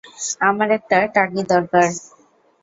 [0.41, 1.87] আমার একটা টার্কি দরকার।